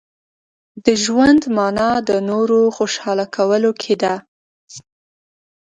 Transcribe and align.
•د 0.85 0.87
ژوند 1.03 1.41
مانا 1.55 1.91
د 2.09 2.11
نورو 2.29 2.59
خوشحاله 2.75 3.25
کولو 3.35 3.71
کې 3.81 3.95
ده. 4.01 4.13